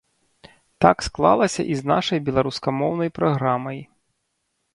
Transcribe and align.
Так 0.85 1.03
склалася 1.07 1.65
і 1.73 1.77
з 1.81 1.91
нашай 1.91 2.23
беларускамоўнай 2.31 3.13
праграмай. 3.19 3.79